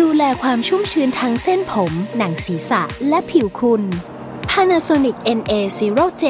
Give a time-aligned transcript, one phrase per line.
[0.00, 3.82] ดูแลความชุ่มชื้นทั้งเส้นผม หนังศีรษะ และผิวคุณ
[4.50, 6.24] Panasonic NA0J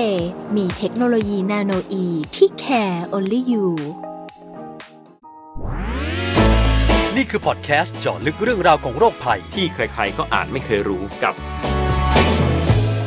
[0.56, 2.04] มีเทคโนโลยีนาโนอี
[2.36, 3.66] ที่ care only you
[7.16, 11.34] นี่คือพอดแคสต์เจาะลึกเรื่องราวของโรคภัย ที่ใครๆก็อาจไม่เคยรู้กับ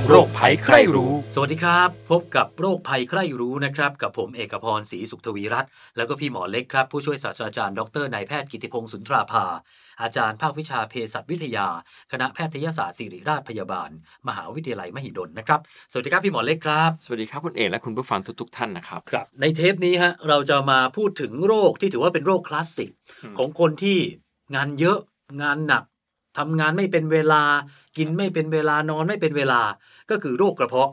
[0.09, 9.45] โรคภัยใครรู้ สวัสดีครับ พบกับโรคภัยใครรู้นะครับ กับผมเอกพรศรีสุขทวีรัตน์แล้วก็พี่หมอเล็กครับ ผู้ช่วยศาสตราจารย์ดรนายแพทย์กิติพงศ์สุนทราภา
[10.01, 11.67] อาจารย์ภาควิชาเภสัชวิทยา
[12.11, 13.89] คณะแพทยศาสตร์ศิริราชพยาบาล
[14.27, 15.59] มหาวิทยาลัยมหิดลนะครับ
[15.91, 22.91] สวัสดีครับพี่หมอเล็กครับ สวัสดีครับคุณเอกและคุณผู้ฟังทุกๆท่านนะครับครับ ในเทปนี้ฮะเราจะมาพูดถึงโรคที่ถือว่าเป็นโรคคลาสสิก
[23.23, 23.97] อืมของคนที่
[24.55, 24.97] งานเยอะ
[25.41, 25.83] งานหนัก
[26.37, 27.43] ทำงานไม่เป็นเวลา
[27.97, 29.61] กินไม่เป็นเวลานอนไม่เป็นเวลา
[30.09, 30.89] ก็คือโรคกระเพาะ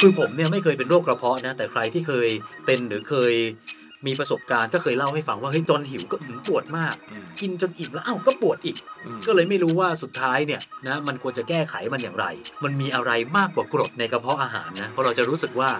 [0.00, 2.28] คือผมเนี่ยไม่เคยเป็นโรคกระเพาะนะ แต่ใครที่เคย
[2.66, 3.34] เป็นหรือเคย
[4.06, 12.26] มีประสบการณ์ก็เคยเล่าให้ฟังว่าเฮ้ยตอนหิวก็อื้อปวดมากอืมกินจนอิ่มแล้วอ้าวก็ปวดอีกอืมก็เลยไม่รู้ว่าสุดท้ายเนี่ยนะมันควรจะแก้ไขมันอย่างไร
[12.64, 15.70] มันมีอะไรมากกว่ากรดในกระเพาะอาหารนะเพราะเราจะรู้สึกว่า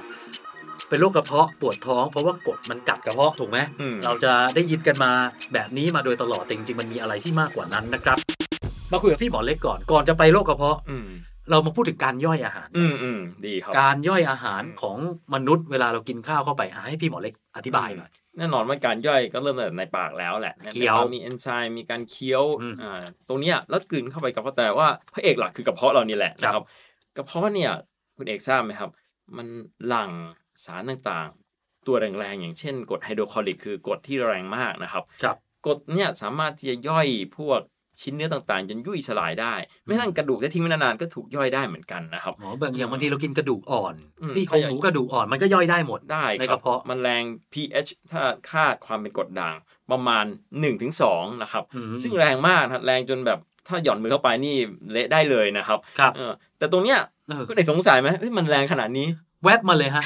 [0.89, 5.11] เป็นโรคกระเพาะปวดท้อง เพราะว่ากรดมันกัดกระเพาะถูกไหมอืมเราจะได้ยินกันมา
[5.53, 8.19] แบบนี้มาโดยตลอดแต่จริงๆมันมีอะไรที่มากกว่านั้นนะครับ
[8.93, 11.09] มาคุยกับพี่หมอเล็กก่อนก่อนจะไปโรคกระเพาะอืม
[11.51, 14.97] เรามาพูดถึงการย่อยอาหาร อืมอืมดีครับ การย่อยอาหารของ
[15.35, 26.65] มนุษย์เวลาเรากินข้าวเข้าไปอะให้พี่หมอเล็กอธิบายหน่อยแน่นอนว่าการย่อยก็เริ่มตั้งแต่ในปากแล้วแหละเคี้ยวมีเอนไซม์มีการเคี้ยวอืมอ่าตรงเนี้ยแล้วกลืนเข้าไปกับเพาะแต่ว่าพระเอกหลักคือกระเพาะเรานี่แหละนะครับ
[27.17, 27.73] กระเพาะเนี่ย
[28.17, 28.91] คุณเอกทราบไหมครับ
[29.37, 29.47] มัน
[29.89, 30.11] หลั่ง
[30.65, 35.37] สารต่างๆ ตัวแรงๆ อย่างเช่นกรดไฮโดรคลอริกคือกรดที่แรงมากนะครับครับ
[35.67, 37.07] กรดเนี่ยสามารถที่จะย่อย
[37.39, 37.61] พวก
[38.03, 39.55] ชิ้นเนื้อต่างๆ จนยุ่ยสลายได้
[39.85, 47.23] ไม่ทั่งกระดูกที่ทิ้งไว้นานๆก็ถูกย่อยได้เหมือนกันนะครับหมอบางอย่างบางทีเรากินกระดูกอ่อนอืมซี่โครงหมูกระดูกอ่อนมันก็ย่อยได้หมดได้ในคกรับระเพาะมันแรง
[47.53, 49.55] pH ถ้าค่าความเป็นกรดด่าง
[49.91, 50.25] ประมาณ
[50.85, 53.39] 1-2นะครับอืมซึ่งแรงมากนะครับแรงจนแบบ
[53.69, 54.57] ถ้าหย่อนมือเข้าไปนี่
[54.93, 56.99] เละได้เลยนะครับครับเออแต่ตรงเนี้ย
[57.29, 59.07] เออคุณเอกสงสัยไหมเฮ้ยมันแรงขนาดนี้
[59.45, 60.05] แวบมาเลยฮะ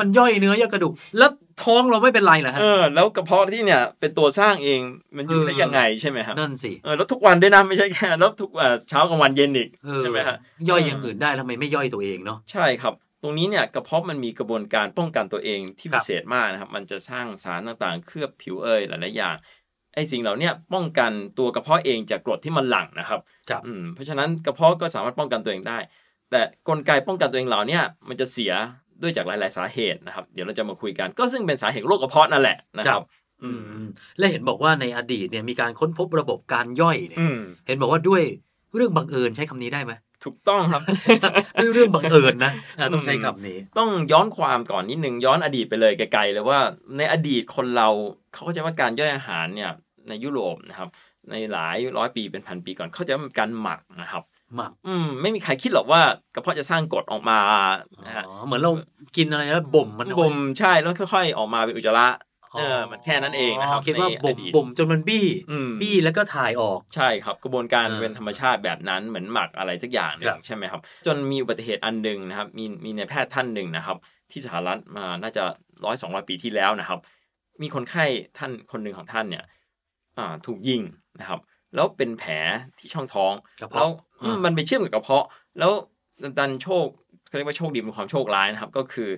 [0.00, 1.30] มันย่อยเนื้อย่อยกระดูก แล้ว
[1.62, 4.80] ท้องเราไม่เป็นไรเหรอฮะ เออ แล้วกระเพาะที่เนี่ยเป็นตัวสร้างเอง
[5.16, 10.36] มันอยู่เออได้ยังไงใช่ไหมครับนั่นสิ เออ แล้วทุกวันด้วยนะไม่ใช่แค่ แล้วทุกเอ่อเช้ากลางวันเย็นอีกเออใช่ไหมฮะ
[10.68, 19.36] ย่อยอย่างอื่นได้ทำไมไม่ย่อยตัวเองเนาะ ใช่ครับ ตรงนี้เนี่ยกระเพาะมันมีกระบวนการป้องกันตัวเองที่ครัพิบเศษมากนะครับ มันจะสร้างสารต่างๆ เคลือบผิวเอยหลายๆอย่าง
[19.94, 23.20] ไอ้สิ่งเหล่าเนี้ยป้องกันตัวกระเพาะเองจากกรดที่มันหลั่งนะครับ
[23.50, 25.78] ครับอืมเพราะฉะนั้นกระเพาะก็สามารถป้องกันตัวเองได้
[26.34, 28.52] แต่กลไกป้องกันตัวเองเหล่าเนี้ยมันจะเสีย
[29.02, 33.02] ด้วยจากหลาย ๆ สาเหตุนะครับ เดี๋ยวเราจะมาคุยกัน ก็ซึ่งเป็นสาเหตุของโรคกระเพาะนั่นแหละนะครับ
[33.42, 33.50] อื
[33.82, 33.84] ม
[34.18, 38.22] และเห็นบอกว่าในอดีตเนี่ยมีการค้นพบระบบการย่อยเนี่ยอืมเห็นบอกว่าด้วย
[38.76, 39.92] เรื่องบังเอิญใช้คำนี้ได้ไหม
[40.24, 40.82] ถูกต้องครับ
[41.62, 46.60] ด้วยเรื่องบังเอิญนะอะต้องใช้คำนี้ ต้องย้อนความก่อนนิดนึงย้อนอดีตไปเลยไกลๆเลยว่า
[46.96, 47.88] ในอดีตคนเรา
[48.32, 49.70] เขาเข้าใจว่าการย่อยอาหารเนี่ย
[50.08, 50.88] ในยุโรปนะครับ
[51.30, 56.00] ในหลายร้อยปีเป็นพันปีก่อนเขาใจะว่ามันการหมักนะครับห มักอืมไม่มีใครคิดหรอกว่า
[56.34, 57.38] กระเพาะจะสร้างกรดออกมา
[58.06, 58.72] นะฮะอ๋อเหมือนเรา
[59.16, 62.06] กินอะไรแล้วบ่มมันเอาไว้บ่มใช่แล้วค่อย ๆ ออกมาเป็นอุจจาระ
[62.58, 73.96] เออมันแค่นั้นเองนะครับคิดว่าในบ่มอดีตบ่มจนมันบี้อืมบี้แล้วก็ถ่ายออกใช่ครับ กระบวนการอ่าเป็นธรรมชาติแบบนั้นเหมือนหมักอะไรสักอย่างหนึครังบใช่ไหมครับ จนมีอุบัติเหตุอันหนึ่งนะครับ มีมีในายแพทย์ท่านหนึ่งนะครับ
[74.30, 75.44] ที่สหรัฐมาน่าจะ
[75.84, 77.00] ร้อยสองร้อยปีที่แล้วนะครับ
[77.62, 78.04] มีคนไข้
[78.38, 79.44] ท่านคนหนึ่งของท่านเนี่ย
[80.18, 80.82] อ่าถูกยิง
[81.20, 81.40] นะครับ
[81.74, 82.32] แล้วเป็นแผล
[82.78, 83.90] ที่ช่องท้องกระแล้วเพาะ
[84.22, 85.26] อืมมันไปเชื่อมกับกระเพาะ
[85.58, 85.72] แล้ว
[86.38, 86.86] ดันโชค
[87.26, 89.08] เขาเรียกว่าโชคดีเป็นความโชคร้ายนะครับ ก็คือ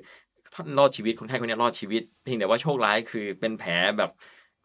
[0.54, 4.10] ท่านรอดชีวิตคนไข้คนนี้รอดชีวิตเพียงแต่ว่าโชคร้ายคือเป็นแผลแบบ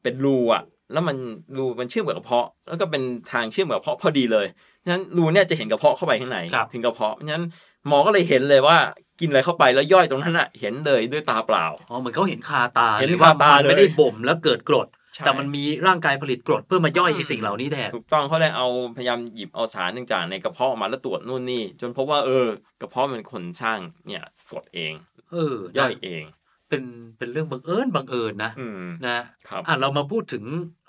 [0.04, 0.64] เป็นรูอะ
[0.94, 1.18] แล้วมัน
[1.58, 4.46] รูมันเชื่อมกับกระเพาะ แล้วก็เป็นทางเชื่อมกับกระเพาะพอดีเลย
[4.84, 7.46] ฉะนั้นรูเนี่ยจะเห็นกระเพาะเข้าไปข้างในครับถึงกระเพาะฉะนั้น
[7.88, 8.78] หมอก็เลยเห็นเลยว่า
[9.20, 18.68] กินอะไรเข้าไปแล้วย่อยตรงนั้นอะ เห็นเลยด้วยตาเปล่าอ๋อเหมือนเขาเห็นคาตาเห็นลยว่าคาตามันไม่เลยได้บ่มแล้วเกิดกรดใช่ แต่มันมีร่างกายผลิตกรดเพื่อมาย่อยไอ้สิ่งเหล่านี้แทนถูกต้องเขาเลยเอา
[18.98, 22.48] พยายามหยิบเอาสารต่างๆในกระเพาะออกมาแล้วตรวจนู่นนี่ จนพบว่าเออ
[22.82, 24.94] กระเพาะเป็นคนสร้างเนี่ยกรดเอง
[25.32, 26.24] เออย่อยเอง
[26.72, 26.84] เป็น
[27.18, 29.20] เป็นเรื่องบังเอิญบังเอิญนะอืมนะ
[29.50, 30.44] ครับอะเรามาพูดถึง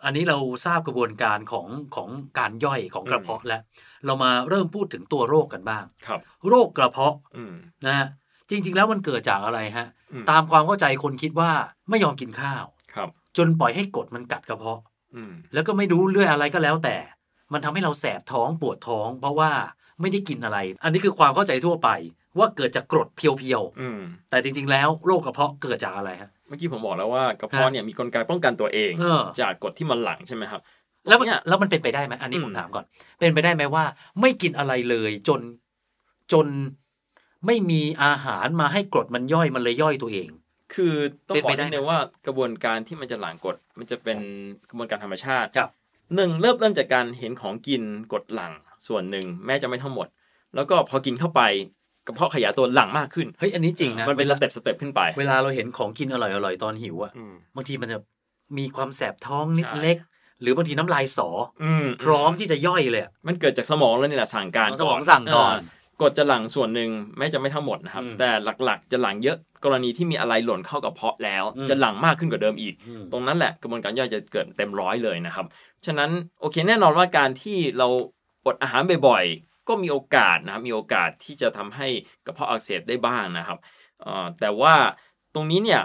[0.04, 2.08] อันนี้เราทราบกระบวนการของของ
[2.38, 3.62] การย่อยของกระเพาะแล้ว
[4.06, 7.54] เรามาเริ่มพูดถึงตัวโรคกันบ้างครับ โรคกระเพาะอืม
[7.86, 8.06] นะฮะ
[8.50, 11.50] จริง ๆ แล้วมันเกิดจากอะไรฮะอืมตามความเข้าใจคนคิดว่า
[11.90, 12.64] ไม่ยอมกินข้าว
[12.94, 14.80] ครับ จนปล่อยให้กรดมันกัดกระเพาะ
[15.14, 16.96] อืมแล้วก็ไม่รู้เรื่องอะไรก็แล้วแต่
[17.52, 19.50] มันทำให้เราแสบท้องปวดท้อง เพราะว่า
[20.00, 21.88] ไม่ได้กินอะไร อันนี้คือความเข้าใจทั่วไป
[22.38, 30.60] ว่าเกิดจากกรดเพียวอืมๆแต่จริง ๆ แล้วโรคกระเพาะเกิดจากอะไรฮะเมื่อกี้ผมบอกแล้วว่ากระเพาะเนี่ยมีกลไกป้องกันตัวเองเออจากกรดที่มันหลั่งใช่ไหมครับ
[31.08, 32.84] แล้วมันเนี่ยแล้วมันเป็นไปได้ไหมอันนี้อืมผมถามก่อน
[33.20, 33.84] เป็นไปได้ไหมว่า
[34.20, 35.40] ไม่กินอะไรเลยจน
[36.32, 36.46] จน
[37.46, 40.28] ไม่มีอาหารมาให้กรดมันย่อยมันเลยย่อยตัวเอง
[40.74, 40.94] คือ
[41.28, 44.18] ต้องเป็นบอไปกได้นิดนึงว่ากระบวนการที่มันจะหลั่งกรดมันจะเป็น
[44.70, 45.70] กระบวนการธรรมชาติครับ
[46.14, 47.82] หนึ่งเริ่มเริ่มจากการเห็นของกิน
[48.12, 48.52] กดหลั่ง
[48.86, 50.06] ส่วนหนึ่งแม้จะไม่ทั้งหมด
[50.54, 51.42] แล้วก็พอกินเข้าไป
[52.06, 57.98] กระเพาะขยายตัวหลั่งมากขึ้นเฮ้ยอันนี้จริงนะมันเป็นสวลาเต็ปสเต็ปขึ้นไป เวลาเราเห็นของกินอร่อยอร่อยๆตอนหิวอะอืมบางทีมันจะ
[58.58, 59.96] มีความแสบท้องนิดใช่เล็ก
[60.40, 61.28] หรือบางทีน้ำลายสอ
[61.62, 68.30] อืมพร้อมที่จะย่อยเลยอะมันเกิดจากสมองแล้วนี่แหละสั่งการสมองสั่งก่อนเกรดจะหลั่งส่วนหนึ่งแม้จะไม่ทั้งหมดนะครับอืมแต่
[68.64, 75.46] หลักๆ จะหลั่งเยอะกรณีที่มีอะไรหล่นเข้ากระเพาะแล้วอืมจะหลั่งมากขึ้นกว่าเดิมอีกอืมตรงนั้นแหละกระบวนการย่อยจะเกิดเต็มร้อยเลยนะครับ
[75.86, 76.10] ฉะนั้น
[76.40, 77.88] โอเคแน่นอนว่าการที่เรา
[78.46, 81.88] อดอาหารบ่อยๆ ก็มีโอกาสนะครับมีโอกาสที่จะทำให้
[82.26, 83.58] กระเพาะอักเสบได้บ้างนะครับ
[84.00, 84.74] เอ่อแต่ว่า
[85.34, 85.80] ตรงนี้เนี่ย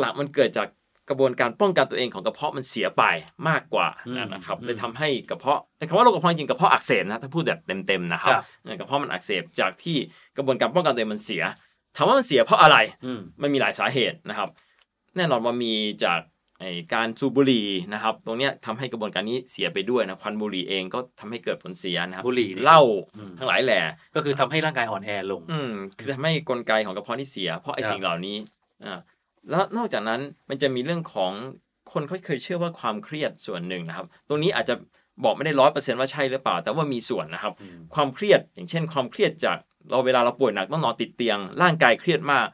[0.00, 0.68] หลักๆมันเกิดจาก
[1.08, 3.02] กระบวนการป้องกันตัวเองของกระเพาะมันเสียไป
[3.48, 9.96] มากกว่าอืมนะครับอืมเลยทำให้กระเพาะไอ้คำว่าโรคกระเพาะจริงๆกระเพาะอักเสบนะถ้าพูดแบบเต็มๆนะครับครับเออกระเพาะมันอักเสบจากที่
[10.36, 11.42] กระบวนการป้องกันตัวเองมันเสีย
[11.96, 14.48] ถามว่ามันเสียเพราะอะไรอืมมันมีหลายสาเหตุนะครับ
[15.16, 15.74] แน่นอนว่ามี
[16.04, 16.20] จาก
[16.60, 22.82] ไอ้การสูบบุหรี่นะครับ ตรงเนี้ยทำให้กระบวนการนี้เสียไปด้วยนะควันบุหรี่เองก็ทำให้เกิดผลเสียนะครับบุหรี่นี่เหล้า
[23.16, 23.80] อืมทั้งหลายแหล่
[24.14, 28.36] ก็คือทำให้ร่างกายอ่อนแอลง อืมคือทำให้กลไกของกระเพาะที่เสีย เพราะไอ้ครับสิ่งเหล่านี้
[28.84, 28.98] อ่า
[29.50, 31.32] แล้วนอกจากนั้นมันจะมีเรื่องของ
[31.92, 34.74] คนเขาเคยเชื่อว่าความเครียดส่วนหนึ่งนะครับ ตรงนี้อาจจะ
[35.24, 39.56] บอกไม่ได้ร้อยเปอร์เซ็นต์ว่าใช่หรือเปล่า แต่ว่ามีส่วนนะครับอืมความเครียดอย่างเช่น ความเครียดจาก
[39.90, 42.46] เราเวลาเราป่วยหนักต้องนอนติดเตียง ร่างกายเครียดมาก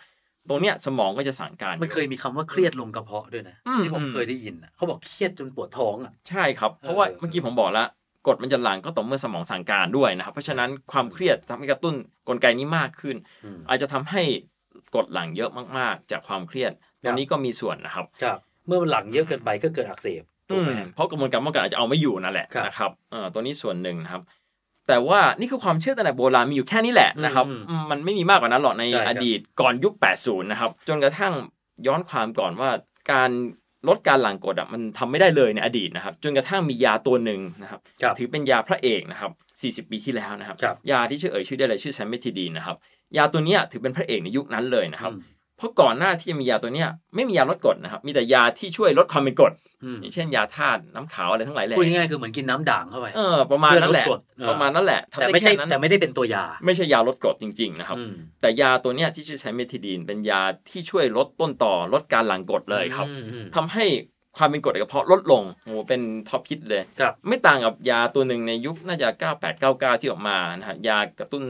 [0.49, 7.89] ตรงเนี้ยสมองก็จะสั่งการมันเคยมีคำว่าเครียดลงกระเพาะด้วยนะอืมที่ผมอืมเคยได้ยินน่ะเขาบอกเครียดจนปวดท้องอะใช่ครับเพราะว่าเออเมื่อกี้ผมบอกแล้ว
[8.27, 11.95] กรดมันจะหลั่งก็ต่อเมื่อสมองสั่งการด้วยนะครับ เพราะฉะนั้นความเครียดทำให้กระตุ้น
[12.29, 14.23] กลไกนี้มากขึ้นอืมอาจจะทำให้
[14.95, 16.73] กรดหลั่งเยอะมากๆ จากความเครียด
[17.03, 24.23] คตรับรงนี้ก็มีส่วนนะครับครับ เมื่อมันหลังเยอะเกินไปก็เกิดอักเสบถูกไหมอืมฮะเพราะกระบวนการป้องกันอาจจะเอาไม่อยู่นั่นแหละครับนะครับเออตัวนี้ส่วนหนึ่งนะครับ
[24.89, 31.33] แต่ว่านี่คือความเชื่อตั้งแต่โบราณมีอยู่แค่นี้แหละนะครับอืมอืมมันไม่มีมากกว่านั้นหรอกในใช่ครับอดีตก่อนยุค 80 นะครับ จนกระทั่ง
[31.87, 32.71] ย้อนความก่อนว่า
[33.13, 33.31] การ
[33.89, 39.33] ลดการหลั่งกรดอะมันทำไม่ได้เลยในอดีตนะครับ จนกระทั่งมียาตัวหนึ่งนะครับครับถือเป็นยาพระเอกนะครับ
[39.87, 42.77] 40 ปีที่แล้วนะครับครับ ยาที่ชื่อเอ่ยชื่อได้เลยชื่อแซมเมทิดีนนะครับ
[43.17, 45.21] ยาตัวเนี้ยถือเป็นพระเอกในยุคนั้นเลยนะครับอืม
[45.61, 49.53] เพราะก่อนหน้าที่จะมียาตัวเนี้ยไม่มียาลดกรดนะครับ มีแต่ยาที่ช่วยลดความเป็นกรด
[49.85, 63.85] อืมอย่างเช่นยาธาตุน้ำขาวอะไรทั้งหลายแหล่พูดง่ายๆคือเหมือนกินน้ำด่างเข้าไปเออประมาณนั้นแหละเพื่อลดกรดเออประมาณนั้นแหละทำแต่ได้ไม่ใช่แค่นั้นแต่ไม่ได้เป็นตัวยา ไม่ใช่ยาลดกรดจริงๆนะครับอืมแต่ยาตัวเนี้ยที่ชื่อ cimetidine เป็นยาที่ช่วยลดต้นตอลดการหลั่งกรดเลยครับอืมอืมทำให้
[64.37, 69.09] ความเป็นกรดในกระเพาะลดลงโอ้โหเป็น top hit เลยครับไม่ต่างกับยาตัวหนึ่งในยุคน่าจะ
[69.55, 71.45] 9899 ที่ออกมานะฮะยากระตุ้น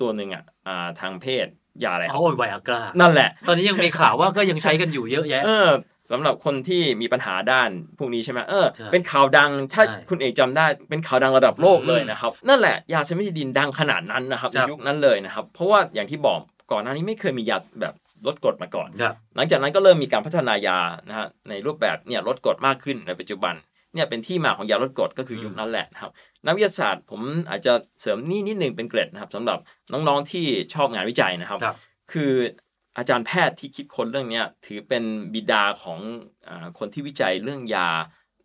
[0.00, 1.46] ตัวหนึ่งอะอ่าทางเพศ
[1.84, 5.70] ยาอะไรครับโอ้ยไวอากรานั่นแหละ ตอนนี้ยังมีข่าวว่าก็ยังใช้กันอยู่เยอะแยะ เออ
[6.10, 16.40] สำหรับคนที่มีปัญหาด้านพวกนี้ใช่ไหมเออใช่เป็นข่าวดังถ้าใช่คุณเอกจำได้เป็นข่าวดังระดับโลกเลยนะครับ นั่นแหละยาเซมิทิดินดังขนาดนั้นนะครับคในรับยุคนั้นเลยนะครับ เพราะว่าอย่างที่บอก
[16.72, 17.94] ก่อนหน้านี้ไม่เคยมียาแบบ
[18.26, 20.78] ลดกรดมาก่อนครับหลังจากนั้นก็เริ่มมีการพัฒนายา
[21.08, 23.54] นะฮะในรูปแบบเนี่ยลดกรดมากขึ้นในปัจจุบัน
[23.96, 26.12] เนี่ยเป็นที่มาของยาลดกรดก็คือยุคนั้นแหละนะครับ
[26.46, 27.20] นักวิทยาศาสตร์ผม
[27.50, 29.58] อาจจะเสริมนี่นิดนึงเป็นเกร็ดนะครับสำหรับ
[29.92, 31.76] น้องๆที่ชอบงานวิจัยนะครับครับ
[32.12, 32.32] คือ
[32.98, 35.98] อาจารย์แพทย์ที่คิดค้นเรื่องเนี้ยถือเป็นบิดาของ
[36.48, 37.88] อาคนที่วิจัยเรื่องยา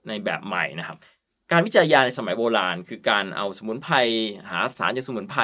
[0.07, 0.97] ในแบบใหม่นะครับ
[1.51, 3.95] การวิจัยยาในสมัยโบราณ คือการเอาสมุนไพร
[4.49, 5.41] หาสารจากสมุนไพร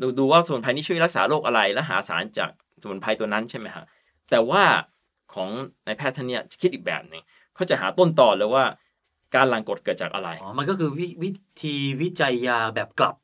[0.00, 2.50] ดูดูว่าสมุนไพรนี้ช่วยรักษาโรคอะไร และหาสารจาก
[2.82, 3.84] สมุนไพรตัวนั้นใช่ไหมฮะ
[4.30, 4.64] แต่ว่า
[5.34, 5.48] ของ
[5.86, 7.22] นายแพทย์ท่านเนี้ยคิดอีกแบบหนึ่ง
[7.54, 8.64] เขาจะหาต้นตอเลยว่า
[9.34, 11.30] การหลั่งกรดเกิดจากอะไรอ๋อมันก็คือวิวิ
[11.62, 13.16] ธีวิจัยยาแบบกลับ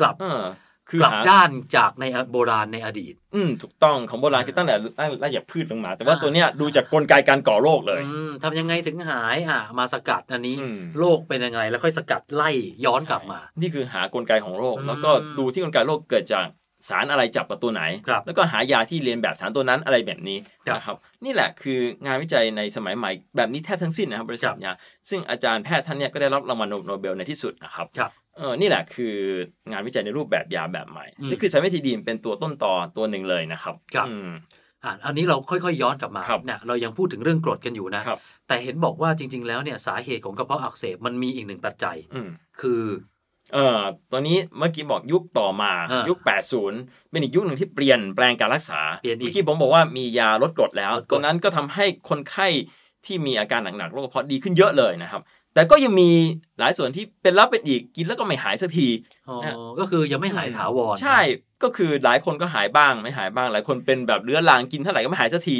[0.00, 0.42] กลับเออ
[0.90, 4.74] คือกลับหาด้านจากในโบราณในอดีต อืมถูกต้องของโบราณคือตั้งแต่
[5.20, 12.50] ไล่จากพืชลงมา แต่ว่าอ่าตัวเนี้ยดูจากกลไกการก่อโรคเลยอืมทำยังไงถึงหายอะมาสกัดอันนี้อืมโรคเป็นยังไง แล้วค่อยสกัดไล่
[12.84, 16.46] ย้อนกลับมา นี่คือหากลไกของโรคอืมแล้วก็ดูที่กลไกโรคเกิดจาก
[16.88, 24.72] สารอะไรจับกับตัวไหนครับแล้วก็หายาที่เรียนแบบสารตัวนั้นอะไรแบบนี้ครับนะครับนี่แหละคืองานวิจัยในสมัยใหม่แบบนี้แทบทั้งสิ้นนะครับบริษัทยา
[25.08, 29.14] ซึ่งอาจารย์แพทย์ท่านเนี้ยก็ได้รับรางวัลโนเบลในที่สุดนะครับครับเออนี่แหละคือ
[29.70, 34.30] งานวิจัยในรูปแบบยาแบบใหม่อืมนี่คือไซเมทิดีนเป็นตัวต้นตอตัวหนึ่งเลยนะครับครับอืม
[34.84, 42.28] อะอันนี้เราค่อยๆย้อนกลับมาครับเนี่ยเรายังพูดถึงเรื่องกรดกันอยู่นะครับแต่เห็นบอกว่าจริง ๆ แล้วเนี่ยสาเหตุของกระเพาะอักเสบมันมีอีกหนึ่งปัจจัยอืม
[42.60, 42.82] คือ
[43.52, 43.82] เอ่อ
[44.12, 46.18] ตอนนี้เมื่อกี้บอกยุคต่อมาอ่ายุยุค
[46.64, 52.48] 80 เป็นอีกยุคหนึ่งที่เปลี่ยนแปลงการรักษาเปลี่ยนอีกเมื่อกี้ผมบอกว่ามียาลดกรดแล้วลดกรดตัวนั้นก็ทำให้คนไข้
[53.06, 55.22] ที่มีอาการหนักๆโรคกระเพาะดีขึ้นเยอะเลยนะครับ
[55.54, 56.10] แต่ก็ยังมี
[56.58, 58.88] หลายส่วนที่เป็นแล้วเป็นอีกกินแล้วก็ไม่หายสักที
[59.28, 59.38] อ๋อ
[59.78, 61.18] ก็คือยังไม่หายถาวรใช่
[61.62, 65.56] ก็คือหลายคนก็หายบ้างไม่หายบ้าง หลายคนเป็นแบบเรื้อรังกินเท่าไหร่ก็ไม่หายสักที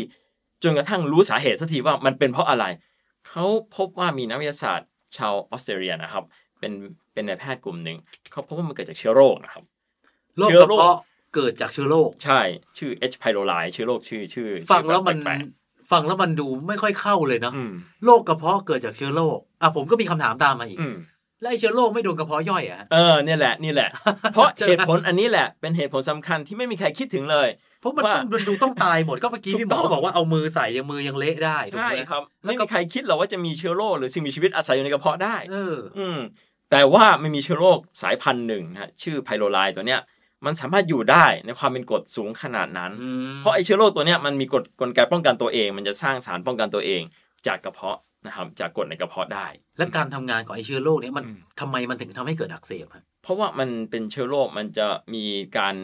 [0.62, 2.64] จนกระทั่งรู้สาเหตุสักทีว่ามันเป็นเพราะอะไร
[3.28, 3.44] เขา
[3.76, 6.25] พบว่ามีนักวิทยาศาสตร์ชาวออสเตรเลียนะครับ
[6.62, 6.75] เป็น
[7.14, 7.97] เป็นนายแพทย์กลุ่มหนึ่ง
[8.33, 9.62] เขาพบว่ามันเกิดจากเชื้อโรคนะครับ
[10.38, 10.99] โรคเชื้กอระโรคเพาะ
[11.35, 12.40] เกิดจากเชื้อโรคใช่
[12.78, 13.16] ชื่อ H.
[13.23, 17.73] pylori เชื้อโรคชื่อชื่อ ฟังแล้วมันชื่อปกฟังแล้วมันดูไม่ค่อยเข้าเลยเนาะๆอืม
[18.04, 20.97] โรคกระเพาะเกิดจากเชื้อโรคอะผมก็มีคำถามตามมาอีกอืม
[21.40, 23.88] แล้วไอ้เชื้อโรคไม่โดนกระเพาะย่อยอะเออเนี่ยแหละนี่แหละ
[24.35, 27.49] เพราะใช่ไหมเหตุผลอันนี้แหละเป็นเหตุผลสำคัญที่ไม่มีใครคิดถึงเลย
[27.81, 36.19] เพราะมันว่าต้องมันดูต้องตายหมดก็เมื่อกี้ถูกพี่หมอต้องบอกว่าเอามือใส่ยังมือยังเละได้ถูกใช่ไหมครับไม่มีใครคิดหรอกว่าจะมีเชื้อโรคหรือสิ่งมีชีวิตอาศัยอยู่ในกระเพาะได้ เออ อืม
[36.73, 40.00] แต่ว่าไม่มีเชื้อโรคสายพันธุ์หนึ่งนะฮะชื่อไพโรไลตัวเนี้ย
[40.45, 47.02] มันสามารถอยู่ได้ในความเป็นกรดสูงขนาดนั้นอืมเพราะไอเชื้อโรคตัวเนี้ยมันมีกฎกลไกป้องกันตัวเอง มันจะสร้างสารป้องกันตัวเอง
[47.47, 49.47] จากกระเพาะนะครับจากกรดในกระเพาะได้
[49.79, 55.25] และการทำงานของไอ้เชื้อโรคเนี้ยมันอืมทำไมมันถึงทำให้เกิดอักเสบฮะเพราะว่ามันเป็นเชื้อโรคมันจะมี
[55.59, 55.76] การ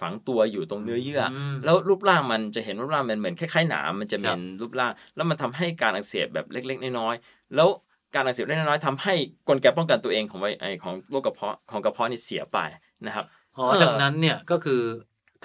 [0.00, 7.68] ฝังตัวอยู่ตรงเนื้อเยื่ออมแล้วรูปร่างมันจะเห็นรูปร่างมันเหมือนคล้ายๆหนามมันจะครัเป็บนรูปร่าง แล้วมันทำให้การอักเสบแบบเล็ก ๆ น้อยๆแล้ว
[8.14, 9.14] การอักเสบเล็กๆน้อยๆทำให้
[9.48, 12.58] กลไกป้องกันตัวเองของไวไอของโรคกระเพาะของกระเพาะนี่เสียไป
[13.06, 13.24] นะครับ
[13.56, 14.80] อ๋อเออดังนั้นเนี่ยก็คือ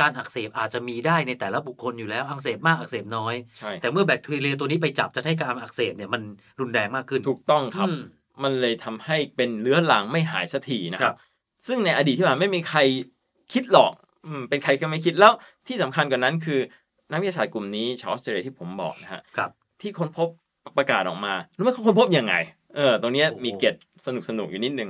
[0.01, 6.21] การอักเสบอาจจะมีได้ในแต่ละบุคคลอยู่แล้วอักเสบมากอักเสบน้อยใช่แต่เมื่อแบคทีเรียตัวนี้ไปจับจะให้การอักเสบเนี่ยมัน
[6.59, 8.01] รุนแรงมากขึ้นถูกต้องครับอืม
[8.43, 11.17] มันเลยทำให้เป็นเรื้อรังไม่หายสักทีนะคครัรับบ
[11.67, 12.79] ซึ่งในอดีตที่ผ่านมาไม่มีใคร
[13.53, 13.91] คิดหรอก
[14.25, 15.33] อืมเป็นใครก็ไม่คิดแล้ว
[15.67, 16.59] ที่สำคัญกว่านั้นคือ
[17.11, 20.29] นักวิทยาศาสตร์กลุ่มนี้ชาวออสเตรเลียที่ผมบอกนะฮะครับที่ค้นพบ
[20.77, 22.33] ประกาศออกมารู้ไหมเขาค้นพบยังไง
[22.75, 24.89] เออ ตรงเนี้ยโอ้โหมีเกร็ดสนุกสนุกๆอยู่นิดนึง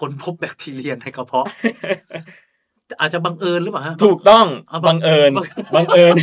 [0.00, 1.46] คนพบแบคทีเรียในกระเพาะ
[3.00, 6.14] อาจจะบังเอิญหรือเปล่าฮะถูกต้องเอาบับังงเอิญบังบังเอิญ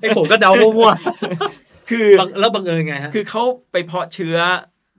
[0.00, 0.90] ไอ้ผมก็เดามั่ว
[1.90, 4.36] คือๆบังแล้วบังเอิญไงฮะคือเขาไปเพาะเชื้อ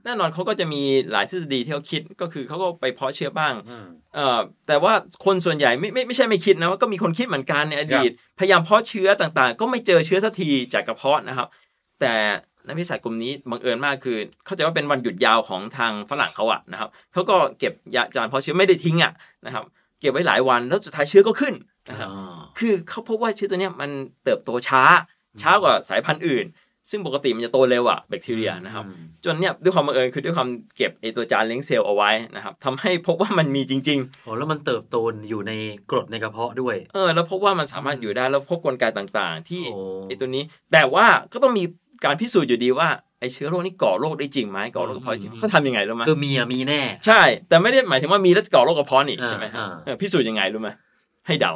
[0.04, 0.82] แน่นอนเขาก็จะมี
[1.12, 4.92] หลายทฤษฎีที่เขาคิดก็คือเขาก็ไปเพาะเชื้อบ้างมเอ่อแต่ว่า
[5.24, 11.48] คนส่วนใหญ่ไม่ไม่ไม่ใช่ไม่คิดนะว่าก็มีคนคิดเหมือนกันในอดีต พยายามเพาะเชื้อต่างๆ ก็ไม่เจอเชื้อสักทีจากกระเพาะนะครับ
[12.00, 12.14] แต่
[12.66, 19.12] นักวิทยาศาสตร์กลุ่มนี้บังเอิญมากคือ เข้าใจว่าเป็นวันหยุดยาวของทางฝรั่งเขาอะนะครับเขาก็เก็บยาจานเพาะเชื้อไม่ได้ทิ้งอะ
[19.46, 19.64] นะครับ
[20.00, 21.54] เก็บไว้หลายวันแล้วสุดท้ายเชื้อก็ขึ้น
[21.90, 23.90] นะครับอ๋อคือเขาพบว่าเชื้อตัวเนี้ยมัน
[24.24, 24.82] เติบโตช้า
[25.42, 26.46] ช้ากว่าสายพันธุ์อื่น
[26.90, 34.96] ซึ่งปกติมันจะโตเร็วอะแบคทีเรียนะครับอืมจนเนี่ยด้วยความบังเอิญคือด้วยความเก็บไอตัวจานเลี้ยงเซลล์เอาไว้นะครับทำให้พบว่ามันมีจริงโอ้แล้วมันเติบโต
[35.28, 35.52] อยู่ใน
[35.90, 41.64] กรดในกระเพาะด้วยๆเออ แล้วพบว่ามันสามารถอยู่ได้แล้วพบกลไกต่างๆ ที่โอ้ไอตัวนี้ แต่ว่าก็ต้องมี
[42.04, 42.88] การพิสูจน์อยู่ดีว่า
[43.20, 50.68] ไอเชื้อโรคนี้ก่อโรคได้จริงไหมก่อโรคกระเพาะจริงเขาทำยังไงรู้ไหมคือมีอะมีแน่ ใช่ แต่ไม่ได้หมายถึงว่ามีแล้วจะก่อโรคกระเพาะนี่อ่าใช่ไหมฮะอ่าเออพิสูจน์ยังไงรู้ไหม
[51.26, 51.52] ให้เดา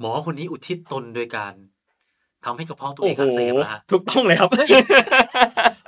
[0.00, 1.52] หมอคนนี้อุทิศตนโดยการ
[2.44, 4.48] ทำให้กระเพาะตัวเองอักเสบนะฮะถูกต้องเลยครับ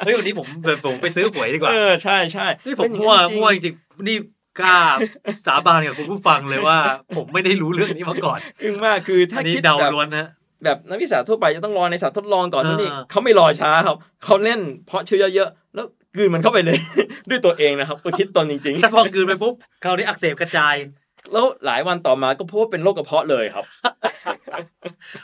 [0.04, 0.46] เฮ้ยวันนี้ผม
[0.86, 4.16] ผมไปซื้อหวยดีกว่า เออใช่ใช่นี่ผมเป็นอย่างมั่วนั้นจริงมั่วจริงๆนี่
[4.60, 4.78] กล้า
[5.46, 6.78] สาบานกับคุณผู้ฟังเลยว่า
[7.16, 10.26] ผมไม่ได้รู้เรื่องนี้มาก่อนอึ้งมากคือถ้าอันนี้คิดเดาแบบล้วนนะ
[10.64, 16.78] แบบนักวิทยาศาสตร์ทั่วไปจะต้องรอในสัตว์ทดลองก่อนเออนู่นนี่เขาไม่รอช้าครับเขาเล่นเพราะเชื้อเยอะๆแล้วกลืนมันเข้าไปเลย
[17.30, 19.54] ด้วยตัวเองนะครับอุทิศตนจริงแต่พอกลืนไปปุ๊บ
[19.84, 23.64] คราวนี้อักเสบกระจายๆแล้วหลายวันต่อมาก็พบว่าเป็นโรคกระเพาะเลยครับ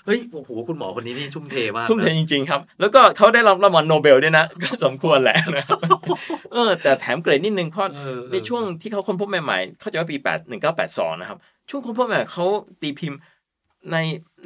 [0.07, 5.78] เฮ้ยโอ้โหคุณหมอคนนี้นี่ชุ่มเทมากทุ่มเทนะจริงๆครับ แล้วก็เขาได้รับรางวัลโนเบลด้วยนะ ก็สมควรแหละนะครับ
[6.52, 11.38] เออ แต่แถมเกรดนิดนึงเพราะเออในช่วงที่เขาค้นพบใหม่ๆ เข้าใจว่าปี8 1982 นะครับ
[11.71, 12.47] ช่วงค้นพบใหม่เขา
[12.83, 13.18] ตีพิมพ์
[13.92, 13.97] ใน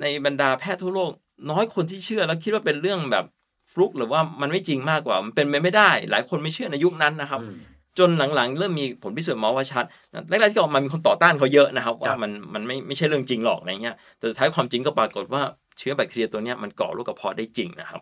[0.01, 1.11] ในบรรดาแพทย์ทั่วโลก
[1.51, 3.25] น้อยคนที่เชื่อแล้วคิดว่าเป็นเรื่องแบบ
[3.73, 7.57] ฟลุกหรือว่ามันไม่จริงมากกว่า มันเป็นไปไม่ได้ หลายคนไม่เชื่อในยุคนั้นนะครับอืม
[7.99, 9.85] จนหลังๆ เริ่มมีผลพิสูจน์มาว่าชัด
[10.29, 15.43] แรกๆที่ออกมามีคนต่อต้านเขาเยอะนะครับครัว่าบมันมันไม่ไม่ใช่เรื่องจริงหรอกอะไรเงี้ยแต่สุดท้ายความจริงก็ปรากฏว่า
[15.79, 18.01] เชื้อแบคทีเรียตัวเนี้ยมันก่อโรคกระเพาะได้จริงนะครับ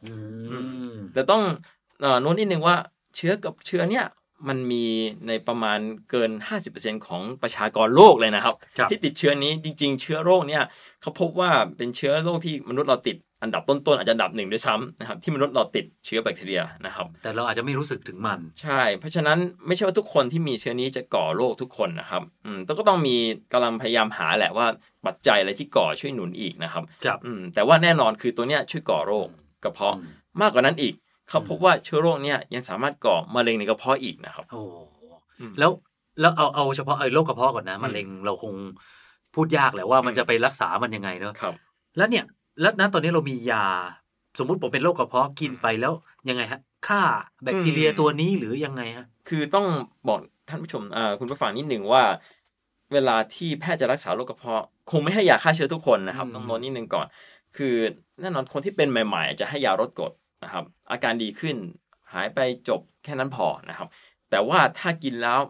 [0.51, 0.59] อื
[0.93, 1.43] มแต่ต้อง
[2.01, 2.77] เอ่อโน้นนิดนึงว่า
[3.17, 4.05] เชื้อกับเชื้อเนี่ย
[4.49, 4.85] มันมี
[5.29, 5.79] ในประมาณ
[6.11, 6.31] เกิน
[6.69, 10.63] 50%ของประชากรโลกเลยนะครับครับที่ติดเชื้อนี้จริง ๆ เชื้อโรคเนี่ย
[11.03, 23.17] เขาพบว่าเป็นเชื้อโรคที่มนุษย์เราติดอันดับต้นๆอาจจะอันดับหนึ่งด้วยซ้ำนะครับที่มนุษย์เราติดเชื้อแบคทีเรียนะครับ แต่เราอาจจะไม่รู้สึกถึงมัน ใช่ เพราะฉะนั้นไม่ใช่ว่าทุกคนที่มีเชื้อนี้จะก่อโรคทุกคนนะครับอืมแต่ก็ต้องมี
[23.53, 24.67] กำลังพยายามหาแหละว่า
[25.07, 29.29] ปัจจัยอะไรที่ก่อช่วยหนุนอีกนะครับครับอืมแต่ว่าแน่นอนคือตัวเนี้ยช่วยก่อโรค
[29.65, 30.95] กระเพาะอืมมากกว่านั้นอีก
[31.31, 34.63] เขาพบว่าเชื้อโรคเนี่ยยังสามารถก่อมะเร็งในกระเพาะอีกนะครับโอ้
[35.41, 35.71] อืมแล้ว
[36.21, 38.55] แล้วเอาเอาเฉพาะไอ้โรคกระเพาะก่อนนะมะเร็งเราคง
[39.35, 41.55] พูดยากแหละว่ามันจะไปรักษามันยังไงเนอะครับ
[41.97, 42.25] แล้วเนี่ย
[42.61, 43.67] แล้วนะตอนนี้เรามียา
[44.39, 45.93] สมมุติผมเป็นโรคกระเพาะกินไปแล้ว
[46.29, 47.03] ยังไงฮะฆ่า
[47.43, 49.67] แบคทีเรียอืมตัวนี้หรือยังไงฮะคือต้อง
[50.09, 50.19] บอก
[50.49, 52.03] ท่านผู้ชมอ่าคุณผู้ฟังนิดหนึ่งว่า
[52.93, 57.07] เวลาที่แพทย์จะรักษาโรคกระเพาะ คงไม่ให้ยาฆ่าเชื้อทุกคนนะครับอืมต้องโน้นนิดหนึ่งก่อน
[57.57, 57.75] คือ
[58.21, 60.13] แน่นอนคนที่เป็นใหม่ ๆ จะให้ยาลดกรด
[60.45, 61.57] นะครับอาการดีขึ้น
[62.13, 63.89] หายไปจบแค่นั้นพอนะครับ
[64.31, 65.41] แต่ว่าถ้ากินแล้ว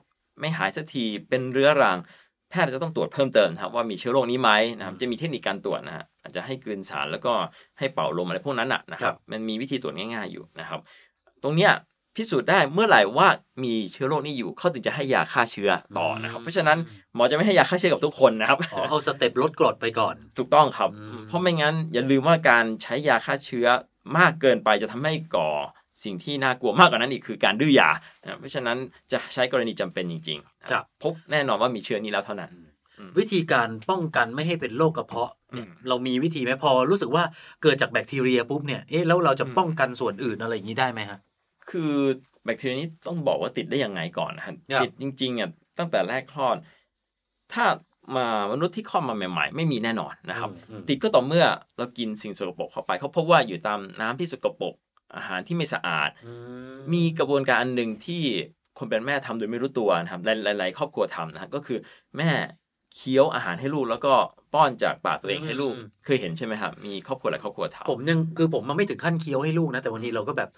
[0.40, 1.99] ไม่หายสักทีเป็นเรื้อรัง
[2.50, 7.32] แพทย์จะต้องตรวจเพิ่มเติมนะครับว่ามีเชื้อโรคนี้ไหมนะครับจะมีเทคนิคการตรวจนะฮะอาจจะให้กลืนสารแล้วก็
[7.78, 10.80] ให้เป่าลมอะไรพวกนั้นน่ะนะคครัรับบมันมีวิธีตรวจง่าย ๆอยู่นะครับ
[11.42, 11.73] ตรงเนี้ย
[12.16, 13.28] พิสูจน์ได้เมื่อไหร่ว่า
[13.64, 16.78] มีเชื้อโรคนี้อยู่เขาถึงจะให้ยาฆ่าเชื้อต่อนะครับเพราะฉะนั้น
[17.14, 23.66] หมอจะไม่ให้ยาฆ่าเชื้อกับทุกคนนะครับอ๋อเอาสเต็ปลดกรดไปก่อน ถูกต้องครับอืมเพราะไม่งั้นอย่าลืมว่าการใช้ยาฆ่าเชื้อ
[24.19, 25.50] มากเกินไปจะทำให้ก่อ
[26.04, 27.88] สิ่งที่น่ากลัวมากกว่านั้นอีกคือการดื้อยา
[28.23, 28.78] นะเพราะฉะนั้น
[29.12, 32.50] จะใช้กรณีจำเป็นจริงๆนะครับพบแน่นอนว่ามีเชื้อนี้แล้วเท่านั้น
[33.19, 37.25] วิธีการป้องกันไม่ให้เป็นโรคกระเพาะเนี่ยอืมเรามีวิธีไหมพอรู้สึกว่า
[37.62, 41.19] เกิดจากแบคทีเรียปุ๊บเนี่ยเอ๊ะแล้วเราจะอืมป้องกันส่วนอื่นอะไรอย่างนี้ได้ไหมฮะ
[41.71, 41.92] คือ
[42.45, 46.57] แบคทีเรียนี้ต้องบอกว่าติดได้ยังไงก่อนนะฮะครับติดจริงๆอะตั้งแต่แรกคลอด
[47.52, 47.64] ถ้า
[48.16, 51.45] มามนุษย์ที่คลอดมาใหม่ ๆ ไม่มีแน่นอนนะครับอืมติดก็ต่อเมื่อ
[51.78, 54.75] เรากินสิ่งสกปรกเข้าไปเขาพบว่าอยู่ตามน้ำที่สกปรก
[55.16, 56.33] อาหารที่ไม่สะอาดอื
[56.92, 58.23] มีกระบวนการอันหนึ่งที่
[58.78, 61.78] คนเป็นแม่ทำโดยไม่รู้ตัวนะครับหลายๆครอบครัวทำนะฮะก็คือ
[62.16, 62.30] แม่
[62.95, 64.12] เคี้ยวอาหารให้ลูกแล้วก็
[64.54, 70.50] ป้อนจากปากตัวเองให้ลูกเคยเห็นใช่ไหมครับมีครอบครัวหลายครอบครัวทำผมยังคือผมมันไม่ถึงขั้นเคี้ยวให้ลูกนะแต่บางทีเราก็แบบ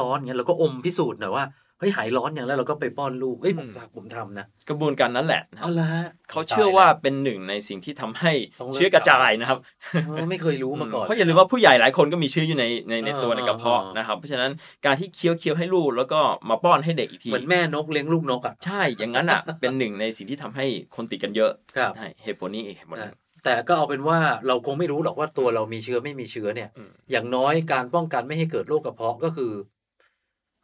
[0.00, 1.44] ร้อนๆเงี้ยเราก็อมพิสูจน์หน่อยว่า
[1.78, 9.58] เฮ้ยหายร้อนอย่างแล้วเราก็ไปป้อนลูกเอ้ยผมอืมผมทำนะกระบวนการนั้นแหละนะครัเอาบละฮะเขาเชื่อว่าเป็นหนึ่งในสิ่งที่ทำให้ต้องเลิกเชื้อกระจายนะครับ
[10.06, 14.50] เออไม่เคยรู้มาก่อนเพราะอย่าลืมว่าผู้ใหญ่หลายคนก็มีเชื้ออยู่ในในในตัวเออในกระเพาะเออนะครับเพราะฉะนั้น
[14.86, 20.66] การที่เคี้ยวเคี้ยวให้ลูกแล้วก็มาป้อนให้เด็กอีกทีเหมือนแม่นกเลี้ยงลูกนกอะใช่อย่างนั้นอะเป็นหนึ่งในสิ่งที่ทำให้
[20.96, 29.52] คนติดกันเยอะครับใช่เหตุผลนี้เองเหตุผลอะนี้แต่ก็เอาเป็นว่าเราคงไม่รู้หรอกว่าตัวเรามีเชื้อไม่มีเชื้อเนี่ยอืมอย่างน้อยการป้องกันไม่ให้เกิดโรคกระเพาะก็คือ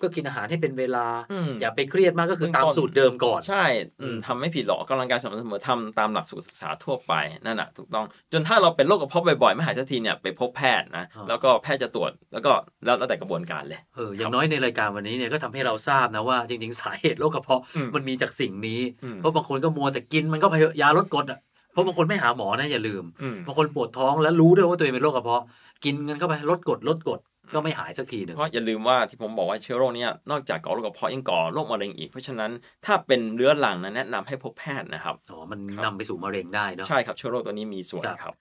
[0.03, 3.65] ก็กินอาหารให้เป็นเวลาอืมอย่าไปเครียดมากก็คือเบื้องตามต้นสูตรเดิมก่อน ใช่
[4.01, 7.13] อืมอืมทำไม่ผิดหรอกออกกำลังกายสม่ำเสมอทำตามหลักสูตรศึกษาทั่วไป
[7.45, 12.53] นั่นแหะถูกต้อง จนถ้าเราเป็นโรคกระเพาะบ่อยๆไม่หายสักทีเนี่ยไปพบแพทย์นะแล้วก็แพทย์จะตรวจแล้วก็
[12.85, 21.41] แล้วแล้วแต่กระบวนการเลยเอออย่างน้อยในรายการวันนี้เนี่ยก็ทำให้เราทราบนะว่าจริงๆสาเหตุโรคกระเพาะอืมมันมีจากสิ่งนี้อืมเพราะบางคนก็มัวแต่กินมันก็ไปเถอะยาลดกรดอะ
[21.73, 25.43] เพราะบางคนไม่หาหมอนะอย่าลืมอืมบางคนปวดท้องแล้วรู้ด้วยว่าตัวเองเป็นโรคกระเพาะ
[25.85, 27.21] กินเงินเข้าไปลดกรดลดกรด
[27.55, 32.51] ก็ไม่หายสักทีหนึ่งเพราะอย่าลืมว่าที่ผมบอกว่าเชื้อโรคเนี้นอกจากก่อโรคกระเพาะยังก่อโรคมะเร็งอีกเพราะฉะนั้น
[32.87, 38.35] ถ้าเป็นเรื้อรังนะแนะนำให้พบแพทย์นะครับอ๋อมันครับนำไปสู่มะเร็งได้เนาะใช่ครับเชื้อโรคตัวนี้มีส่วนครับครับ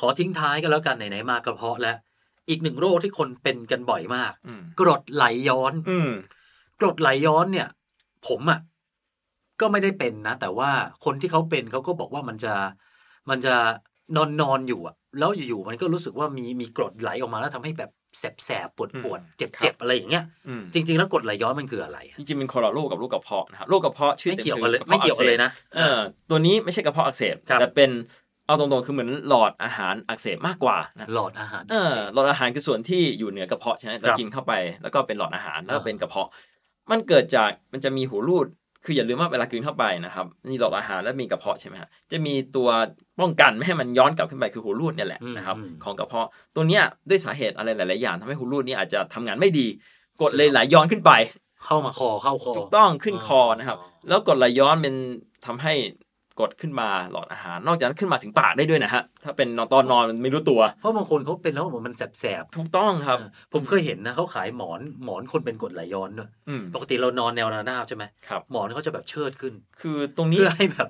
[0.00, 1.96] ขอทิ้งท้ายกันแล้วกันไหนๆมากระเพาะแล้ว
[2.48, 6.10] อีกหนึ่งโรคที่คนเป็นกันบ่อยมากอืมกรดไหลย้อน อืม
[6.80, 7.68] กรดไหลย้อนเนี่ย
[8.28, 8.60] ผมอะ
[9.60, 10.70] ก็ไม่ได้เป็นนะ แต่ว่า
[11.04, 12.54] คนที่เขาเป็นเขาก็บอกว่ามันจะ
[13.30, 13.54] มันจะ
[14.16, 25.98] นอนนอนอยู่อะ แล้วอยู่ๆมันก็รู้สึกว่ามีมีกรดไหลออกมาแล้วทำให้แบบ แสบๆปวดปวดอืมเจ็บครัเจ็บบอะไรอย่างเงี้ยอืมจริง ๆ แล้วกรดไหลย้อนมันคืออะไรอะจริงๆเป็นคนละโรคกับโรคกระเพาะนะครับโรคกระเพาะชื่อไม่ต็เกี่ยวกันเลยคือกระไม่พาะเกี่ยวกันเลยนะเออ
[26.30, 27.90] ตัวนี้ไม่ใช่กระเพาะอักเสบครับแต่เป็น
[28.46, 34.52] เอาตรงๆ คือเหมือนหลอดอาหารอักเสบมากกว่านะหลอดอาหารเออหลอดอาหารคือส่วนที่อยู่เหนือกระเพาะใช่ไหมเราครับกินเข้าไป
[34.82, 36.28] แล้วก็เป็นหลอดอาหารแล้วก็อ่าเป็นกระเพาะ
[36.90, 38.46] มันเกิดจากมันจะมีหูรูด
[38.86, 42.68] คืออย่าลืมว่าเวลากินเข้าไปนะครับมีหลอดอาหารแล้วมีกระเพาะใช่ไหมฮะจะมีตัว
[43.20, 49.66] ป้องกันไม่ให้มันย้อนกลับขึ้นไปคือหูรูดเนี่ยแหละอืมนะครับอืมของกระเพาะตัวเนี้ยด้วยสาเหตุอะไรหลาย ๆ อย่างทำให้หูรูดนี้อาจจะทำงานไม่ดี
[50.22, 51.12] กดเลยไหลย้อนขึ้นไป
[51.64, 54.94] เข้ามาคอเข้าคอถูกต้องขึ้นคออ๋อนะครับ แล้วกรดไหลย้อนเป็น
[55.46, 55.72] ทำให้
[56.40, 70.88] กดขึ้นมาหลอดอาหาร นอกจากนั้นขึ้นมาถึงปากได้ด้วยนะฮะ ถ้าเป็นนอนตอนนอนมันไม่รู้ตัว เพราะบางคนเขาเป็นแล้วมันแสบถูกต้องๆครับเออผมเคยเห็นนะเขาขายหมอนหมอนคนเป็นกรดไหลย้อนด้วยอืมปกติเรานอนแนวระนาบใช่ไหมครับหมอนเขาจะแบบเชิดขึ้น คือตรงนี้เพื่อให้แบบ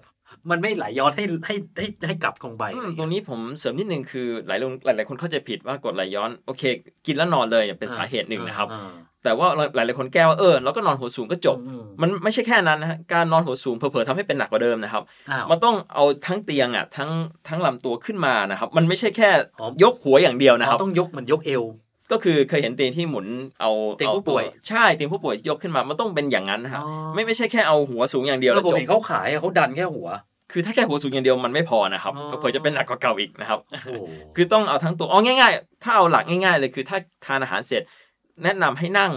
[0.50, 6.62] มันไม่ไหลย้อนให้ให้ให้ให้กลับลงไปอืมตรงนี้ผมเสริมนิดนึงคือหลายหลายหลายคนเข้าใจผิดว่ากรดไหลย้อนโอเค
[7.06, 8.90] กินแล้วนอนเลยเนี่ยเป็นสาเหตุหนึ่งนะครับอ่า
[9.24, 17.10] แต่ว่าหลายหลายคนแก้ว่าเออเราก็นอนหัวสูงก็จบอืมมันไม่ใช่แค่นั้นนะฮะการนอนหัวสูงเผลอๆทำให้เป็นหนักกว่าเดิมนะครับอ้าวมันต้องเอาทั้งเตียงอะทั้ง
[17.48, 21.62] ทั้งลำตัวขึ้นมานะครับ มันไม่ใช่แค่อ๋อยกหัวอย่างเดียวนะครับอ๋อต้องยกเหมันยกเอว
[22.12, 23.26] ก็คือเคยเห็นเตียงที่หมุน
[23.60, 30.08] เอาเตียงผู้อาป่วยใช่เตียงผู้ป่วยยกขึ้นมามันต้องเป็นอย่างนั้นนะครับอ๋อไม่ไม่ใช่แค่เอาหัวสูงอย่างเดียวแล้แล้ววผมจบเห็นเขาขายอะเขาดันแค่หัว
[30.52, 34.04] คือถ้าแค่หัวสูงอย่างเดียวมันไม่พอนะครับอ๋อเผื่อจะเป็นหนักกว่าเก่าอีกนะครับโอ้โห
[34.36, 37.82] คือต้องเอาทั้งตัวเอาง่าย ๆ ถ้าเอาหลักง่าย ๆ เลยคือถ้าทานอาหารเสร็จ
[38.44, 39.12] แนะนำให้นั่ง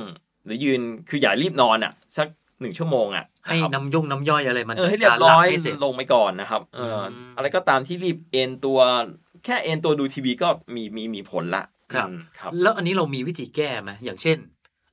[0.45, 2.27] หรือยืนคืออย่ารีบนอนอะสัก
[2.61, 8.79] หนึ่งชั่วโมงอะให้นะครับน้ำย่งน้ำย่อยอะไรมันเออให้จัดเรียบร้อยกาหลัให้เสร็จลงไปก่อนนะครับเอออมอะไรก็ตามที่รีบเอนตัว
[9.45, 14.37] แค่เอนตัวดูทีวีก็มีมีมีผลละ ครับอืมครับ แล้วอันนี้เรามีวิธีแก้ไหมอย่างเช่น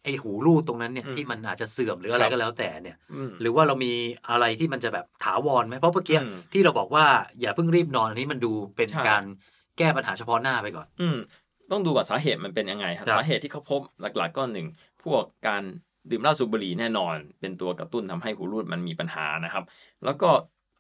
[0.04, 3.92] ไอหูรูดตรงนั้นเนี่ยอืมที่มันอาจจะเสื่อมหรืออะไรครับก็แล้วแต่เนี่ยอืมหรือว่าเรามี
[4.30, 7.06] อะไรที่มันจะแบบถาวรไหมเพราะเมื่อกี้อืมที่เราบอกว่า
[7.40, 9.22] อย่าเพิ่งรีบนอนอันนี้มันดูเป็นใช่การ
[9.78, 11.18] แก้ปัญหาเฉพาะหน้าไปก่อน อืม
[11.70, 14.66] ต้องดูก่อนสาเหตุมันเป็นยังไงครับครับสาเหตุที่เขาพบหลักๆก็หนึ่ง
[15.04, 15.62] พวกการ
[16.11, 19.64] ดื่มเหล้าสูบบุหรี่แน่นอน เป็นตัวกระตุ้นทำให้หูรูดมันมีปัญหานะครับ
[20.04, 20.30] แล้วก็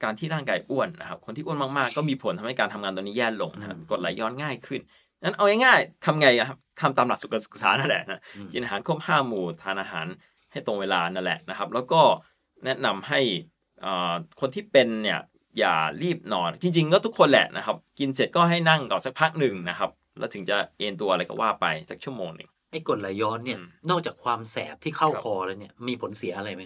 [0.04, 4.80] การที่ร่างกายอ้วนนะครับ คนที่อ้วนมากๆ ก็มีผลทำให้การทำงานตัวนี้แย่ลงนะครับกดไหลย้อนง่ายขึ้น
[5.24, 10.06] นั้นเอาง่ายๆทำไงอะครับทำตามหลักสุขศึกษานั่นแหละนะอืมกินอาหารครบห้าหมู่ทานอาหาร
[10.52, 12.00] ให้ตรงเวลานั่นแหละนะครับ แล้วก็
[12.64, 13.20] แนะนำให้
[13.84, 15.20] อ่าคนที่เป็นเนี่ย
[15.58, 26.62] อย่ารีบนอน จริง ๆ ก็ทุกคนแหละนะครับ กินเสร็จก็ให้นั่งก่อนสักพักหนึ่งนะครับ แล้วถึงจะเอนตัวอะไรก็ว่าไปสักชั่วโมงหนึ่งไอ้กรดไหลย้อนเนี่ยอืมนอกจากความแสบที่เข้าครับคอแล้วเนี่ยมีผลเสียอะไรไหม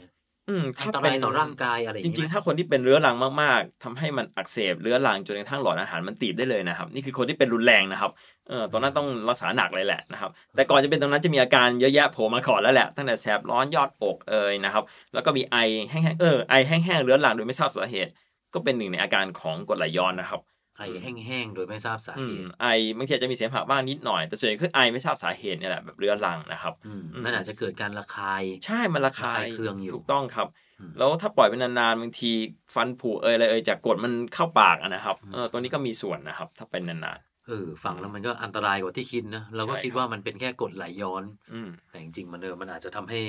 [0.51, 8.11] อืมอัถ้านตเป็รายนต่อร่างกายอะไรอย่จงริงงี้ๆถ้าคนที่เป็นเรื้อรังมากๆทำให้มันอักเสบเรื้อรังจนกระทั่งหลอดอาหารมันตีบได้เลยนะครับ นี่คือคนที่เป็นรุนแรงนะครับ
[8.49, 14.85] เออตอนนั้นต้องรักษาหนักเลยแหละนะครับ แต่ก่อนจะเป็นตรงนั้นจะมีอาการเยอะแยะโผล่มาก่อนแล้วแหละ ตั้งแต่แสบร้อนยอดอกเอ่ยนะครับ
[15.15, 15.57] แล้วก็มีไอ
[15.91, 18.11] แห้งๆ เออไอแห้งๆ เรื้อรังโดยไม่ทราบสาเหตุ
[18.55, 20.41] ก็เป็นหนึ่งในอาการของกรดไหลย้อนนะครับ
[20.81, 22.67] ไอแห้งๆ โดยไม่ทราบสาอืเหมตุ ไอ
[22.97, 30.49] บางทีอาจจะมีเสมหะบ้างนิดหน่อย แต่ส่วนใหญ่คือไอไม่ทราบสาเหตุเนี่ยแหละแบบเรื้อรังนะครับอืมอืมมันอาจจะเกิดการระคาย ใช่ มันระคาระคายยเคืองอยู่ ถูกต้องครับ
[30.81, 32.31] อืมแล้วถ้าปล่อยไปนานๆ บางที
[32.75, 43.21] ฟันผุเอยอะไรเอยจากกรดมันเข้าปากอะนะครับอืมเออ ตัวนี้ก็มีส่วนนะครับ ถ้าเป็นนานเออ ฟังแล้วมันก็อันตรายกว่าที่คิดนะ เราก็ใช่คิดครับว่ามันเป็นแค่กรดไหลย้อนๆอืมแต่จริงๆ มันเออ มันอาจจะทำให้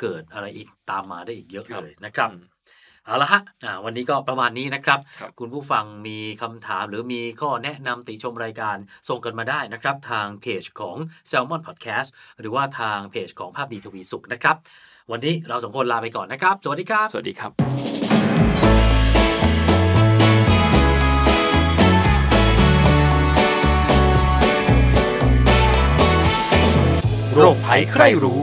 [0.00, 2.42] เกิดอะไรอีกตามมาได้อีกเยอะครับเลยนะครับอืม
[3.08, 8.76] เอาละฮะอ่าวันนี้ก็ประมาณนี้นะครับครับคุณผู้ฟังมีคำถามหรือมีข้อแนะนำติชมรายการ
[9.08, 10.96] ส่งกันมาได้นะครับ ทางเพจของ
[11.30, 12.08] Salmon Podcast
[12.40, 14.56] หรือว่าทางเพจของภาพดีทวีสุขนะครับ
[15.10, 17.50] วันนี้เราสองคนลาไปก่อนนะครับ สวัสดีครับ สวัสดีครับ
[27.34, 28.40] โรคภัยใครรู้